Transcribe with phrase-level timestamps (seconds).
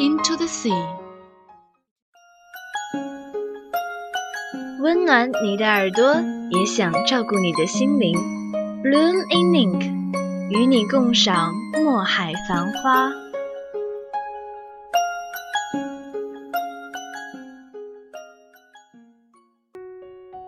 [0.00, 0.72] into the sea.
[4.80, 6.14] 温暖你的耳朵，
[6.50, 8.14] 也想照顾你的心灵。
[8.82, 11.52] Bloom in Ink，与你共赏
[11.82, 13.10] 墨海繁花。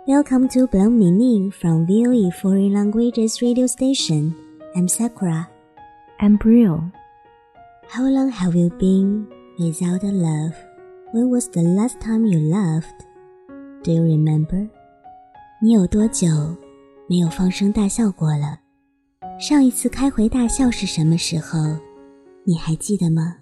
[0.07, 4.33] Welcome to Bloom Meaning from VOE Foreign Languages radio station.
[4.75, 5.49] I'm Sakura.
[6.19, 6.93] I'm Brill.
[7.91, 9.27] How long have you been
[9.59, 10.55] without a love?
[11.13, 13.05] When was the last time you loved?
[13.83, 14.69] Do you remember?
[15.63, 16.27] 你有多久
[17.09, 18.59] 没有放声大笑过了？
[19.39, 21.59] 上一次开怀大笑是什么时候？
[22.45, 23.37] 你还记得吗？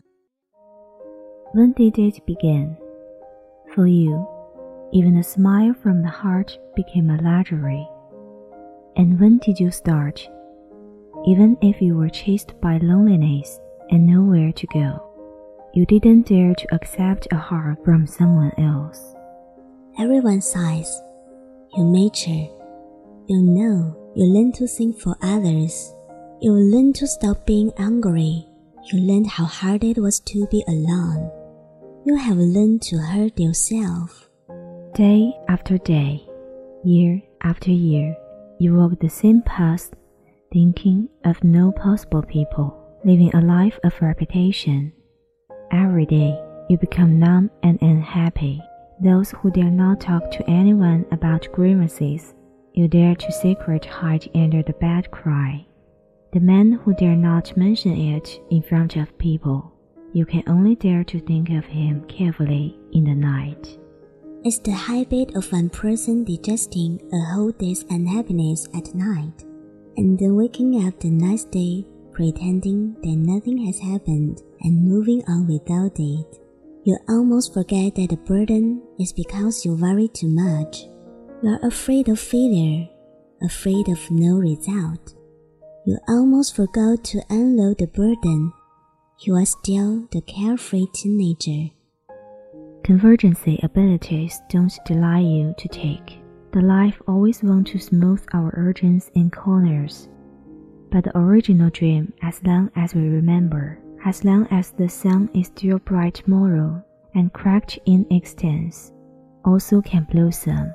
[1.55, 2.77] When did it begin?
[3.75, 4.25] For you,
[4.93, 7.87] even a smile from the heart became a luxury.
[8.94, 10.21] And when did you start?
[11.27, 13.59] Even if you were chased by loneliness
[13.91, 15.00] and nowhere to go,
[15.74, 19.16] you didn't dare to accept a heart from someone else.
[20.00, 21.02] Everyone sighs.
[21.76, 22.50] You mature.
[23.28, 23.98] You know.
[24.14, 25.94] You learn to think for others.
[26.42, 28.46] You learn to stop being angry.
[28.92, 31.31] You learn how hard it was to be alone.
[32.06, 34.28] You have learned to hurt yourself.
[34.94, 36.28] Day after day,
[36.84, 38.18] year after year,
[38.60, 39.94] you walk the same path,
[40.52, 44.92] thinking of no possible people, living a life of repetition.
[45.91, 48.63] Every day, you become numb and unhappy.
[49.02, 52.34] Those who dare not talk to anyone about grievances,
[52.74, 55.66] you dare to secret hide under the bed cry.
[56.31, 59.74] The man who dare not mention it in front of people,
[60.13, 63.78] you can only dare to think of him carefully in the night.
[64.46, 69.44] It's the habit of one person digesting a whole day's unhappiness at night,
[69.97, 75.48] and then waking up the next day pretending that nothing has happened and moving on
[75.48, 76.40] without it.
[76.84, 80.84] You almost forget that the burden is because you worry too much.
[81.44, 82.88] You are afraid of failure,
[83.44, 85.16] afraid of no result.
[85.86, 88.54] You almost forgot to unload the burden.
[89.22, 91.74] You are still the carefree teenager.
[92.84, 96.20] Convergency abilities don't deny you to take.
[96.52, 100.10] The life always wants to smooth our urgings and corners.
[100.92, 105.47] But the original dream, as long as we remember, as long as the sun is
[105.47, 108.91] still bright tomorrow and cracked in extents,
[109.45, 110.73] also can blossom.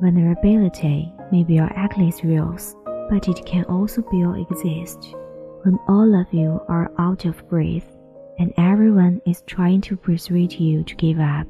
[0.00, 2.76] Vulnerability may be your Achilles wheels,
[3.10, 5.14] but it can also be your exist.
[5.62, 7.96] When all of you are out of breath
[8.38, 11.46] and everyone is trying to persuade you to give up,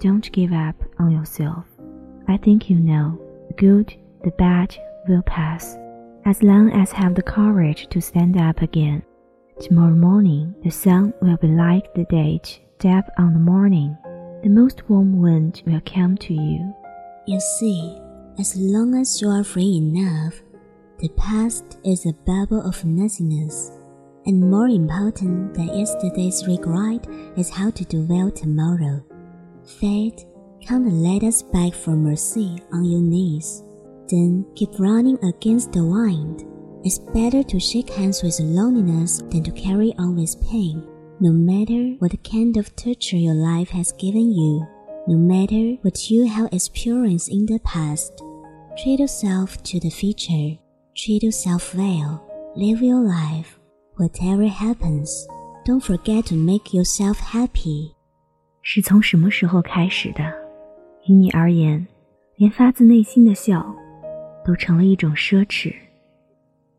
[0.00, 1.66] don't give up on yourself.
[2.26, 3.94] I think you know the good,
[4.24, 4.76] the bad
[5.08, 5.76] will pass,
[6.24, 9.02] as long as have the courage to stand up again.
[9.58, 13.96] Tomorrow morning, the sun will be like the date dab on the morning.
[14.42, 16.74] The most warm wind will come to you.
[17.26, 17.98] You see,
[18.38, 20.34] as long as you are free enough,
[20.98, 23.72] the past is a bubble of nothingness.
[24.26, 27.06] And more important than yesterday's regret
[27.38, 29.02] is how to do well tomorrow.
[29.80, 30.26] Fate,
[30.68, 33.62] come and let us beg for mercy on your knees.
[34.08, 36.44] Then keep running against the wind.
[36.85, 40.83] It's better to shake hands with loneliness than to carry on with pain.
[41.19, 44.65] No matter what kind of torture your life has given you,
[45.07, 48.21] No matter what you have experienced in the past,
[48.77, 50.59] treat yourself to the future.
[50.95, 52.21] Treat yourself well.
[52.55, 53.57] Live your life.
[53.95, 55.27] Whatever happens,
[55.65, 57.95] don't forget to make yourself happy.
[58.61, 60.21] 是从什么时候开始的？
[61.07, 61.87] 于你而言，
[62.35, 63.65] 连发自内心的笑，
[64.45, 65.73] 都成了一种奢侈。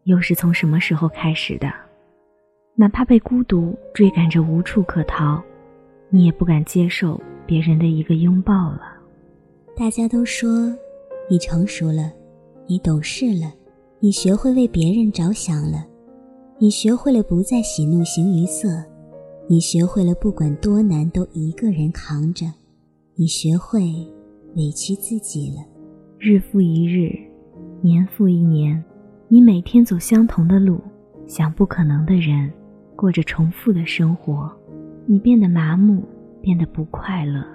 [0.07, 1.69] 又是从什么时候开始的？
[2.75, 5.43] 哪怕被孤独追赶着无处可逃，
[6.09, 8.83] 你也不敢接受别人的一个拥抱了。
[9.75, 10.73] 大家都说，
[11.29, 12.09] 你成熟了，
[12.67, 13.53] 你懂事了，
[13.99, 15.85] 你学会为别人着想了，
[16.57, 18.81] 你学会了不再喜怒形于色，
[19.49, 22.45] 你学会了不管多难都一个人扛着，
[23.17, 23.81] 你学会
[24.55, 25.65] 委屈自己了。
[26.17, 27.13] 日复一日，
[27.81, 28.81] 年复一年，
[29.29, 30.79] 你每天走相同的路，
[31.27, 32.49] 想不可能的人。
[32.95, 34.51] 过着重复的生活，
[35.05, 36.03] 你变得麻木，
[36.41, 37.45] 变得不快乐。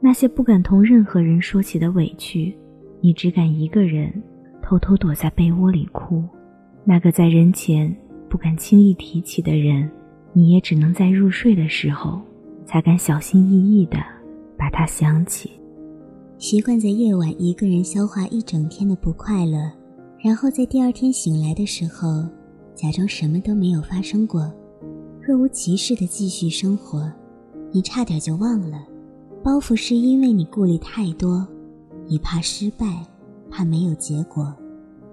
[0.00, 2.56] 那些不敢同任何人说起的委屈，
[3.00, 4.10] 你只敢一个人
[4.62, 6.24] 偷偷躲在被窝里哭。
[6.84, 7.94] 那个在人前
[8.30, 9.90] 不敢轻易提起的人，
[10.32, 12.18] 你也只能在入睡的时候
[12.64, 13.98] 才敢小心翼翼地
[14.56, 15.50] 把他想起。
[16.38, 19.70] 习惯在夜晚一个人消化一整天的不快乐，
[20.20, 22.26] 然后在第二天醒来的时候，
[22.74, 24.52] 假装什么都没有发生过。
[25.20, 27.10] 若无其事的继续生活，
[27.70, 28.82] 你差点就忘了，
[29.44, 31.46] 包袱是因为你顾虑太多，
[32.08, 33.06] 你怕失败，
[33.48, 34.52] 怕没有结果，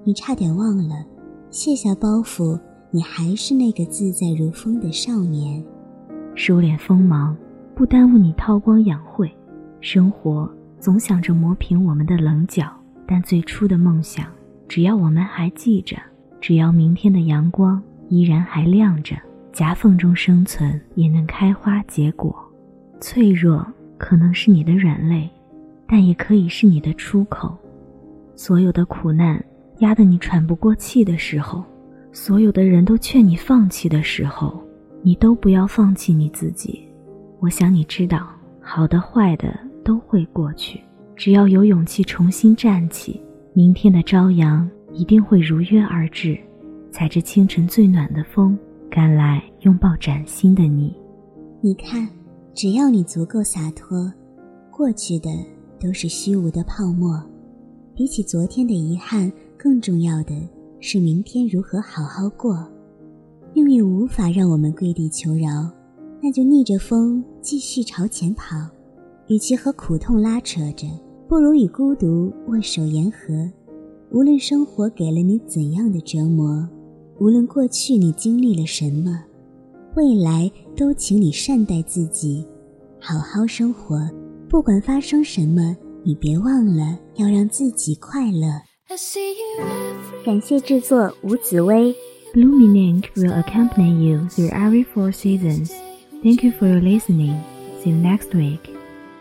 [0.04, 1.06] 你差点忘了，
[1.52, 2.60] 卸下包袱，
[2.90, 5.64] 你还是那个自在如风的少年。
[6.34, 7.38] 收敛锋芒，
[7.76, 9.32] 不耽误你韬光养晦。
[9.82, 10.50] 生活
[10.80, 12.72] 总想着磨平我们的棱角，
[13.06, 14.26] 但最初的梦想，
[14.68, 15.98] 只要我们还记着，
[16.42, 19.16] 只要明天的阳光依然还亮着。
[19.54, 22.36] 夹缝中生存也能开花结果，
[23.00, 23.66] 脆弱
[23.98, 25.30] 可能是你的软肋，
[25.88, 27.58] 但也可以是你的出口。
[28.36, 29.42] 所有的苦难
[29.78, 31.64] 压得你喘不过气的时候，
[32.12, 34.62] 所有的人都劝你放弃的时候，
[35.02, 36.86] 你都不要放弃你自己。
[37.40, 38.28] 我想你知道，
[38.60, 40.82] 好的坏的都会过去，
[41.16, 43.22] 只要有勇气重新站起，
[43.58, 46.38] 明天的朝阳一定会如约而至，
[46.92, 48.60] 踩着清晨最暖的风。
[48.92, 50.94] 赶来拥抱崭新的你。
[51.62, 52.06] 你看，
[52.54, 54.12] 只要你足够洒脱，
[54.70, 55.30] 过去的
[55.80, 57.24] 都是虚无的泡沫。
[57.94, 60.34] 比起昨天的遗憾，更重要的
[60.82, 62.70] 是明天如何好好过。
[63.54, 65.72] 命运无法让我们跪地求饶，
[66.22, 68.58] 那就逆着风继续朝前跑。
[69.28, 70.86] 与其和苦痛拉扯着，
[71.28, 73.50] 不如与孤独握手言和。
[74.12, 76.68] 无论生活给了你怎样的折磨。
[77.20, 79.24] 无论过去你经历了什么，
[79.96, 82.46] 未来都请你善待自己，
[83.00, 84.10] 好好生活。
[84.50, 88.48] 不管发生什么，你别忘了要让自己快乐。
[90.24, 91.96] 感谢制作吴紫薇。
[92.34, 95.72] Blooming Ink will accompany you through every four seasons.
[96.22, 97.36] Thank you for your listening.
[97.82, 98.60] See you next week.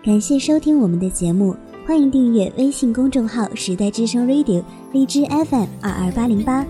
[0.03, 1.55] 感谢收听我们的节目，
[1.87, 6.65] 欢迎订阅微信公众号“时代之声 Radio”，荔枝 FM 二二八零八。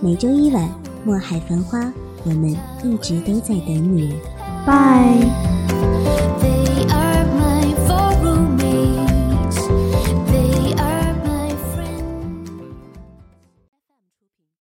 [0.00, 0.66] 每周一晚，
[1.04, 1.92] 墨海繁花，
[2.24, 2.50] 我们
[2.82, 4.14] 一直都在等你。
[4.66, 5.53] 拜。